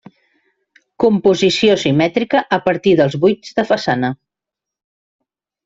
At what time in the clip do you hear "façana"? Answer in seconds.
3.75-4.13